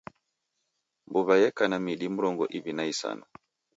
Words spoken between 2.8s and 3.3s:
isanu.